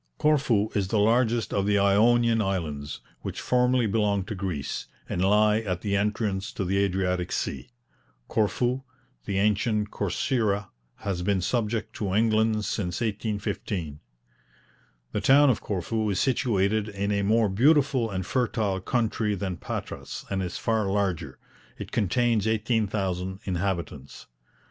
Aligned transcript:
Corfu 0.17 0.69
is 0.73 0.87
the 0.87 0.97
largest 0.97 1.53
of 1.53 1.67
the 1.67 1.77
Ionian 1.77 2.41
Islands, 2.41 3.01
which 3.21 3.39
formerly 3.39 3.85
belonged 3.85 4.27
to 4.29 4.33
Greece, 4.33 4.87
and 5.07 5.23
lie 5.23 5.59
at 5.59 5.81
the 5.81 5.95
entrance 5.95 6.51
to 6.53 6.65
the 6.65 6.77
Adriatic 6.79 7.31
sea. 7.31 7.69
Corfu, 8.27 8.81
the 9.25 9.37
ancient 9.37 9.91
Corcyra, 9.91 10.69
has 11.01 11.21
been 11.21 11.39
subject 11.39 11.93
to 11.97 12.15
England 12.15 12.65
since 12.65 12.99
1815. 12.99 13.99
The 15.11 15.21
town 15.21 15.51
of 15.51 15.61
Corfu 15.61 16.09
is 16.09 16.19
situated 16.19 16.89
in 16.89 17.11
a 17.11 17.21
more 17.21 17.47
beautiful 17.47 18.09
and 18.09 18.25
fertile 18.25 18.79
country 18.81 19.35
than 19.35 19.57
Patras, 19.57 20.25
and 20.31 20.41
is 20.41 20.57
far 20.57 20.87
larger. 20.87 21.37
It 21.77 21.91
contains 21.91 22.47
18,000 22.47 23.39
inhabitants. 23.43 24.25